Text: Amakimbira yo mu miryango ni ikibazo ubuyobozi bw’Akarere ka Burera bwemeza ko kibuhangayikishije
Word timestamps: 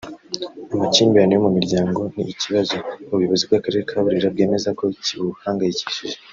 Amakimbira 0.75 1.31
yo 1.33 1.41
mu 1.45 1.49
miryango 1.57 1.99
ni 2.15 2.23
ikibazo 2.33 2.75
ubuyobozi 3.11 3.43
bw’Akarere 3.47 3.83
ka 3.89 3.97
Burera 4.03 4.27
bwemeza 4.33 4.69
ko 4.79 4.83
kibuhangayikishije 5.03 6.15